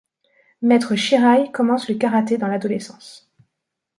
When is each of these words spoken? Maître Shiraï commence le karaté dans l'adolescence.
Maître 0.63 0.95
Shiraï 0.95 1.51
commence 1.51 1.87
le 1.87 1.93
karaté 1.93 2.39
dans 2.39 2.47
l'adolescence. 2.47 3.31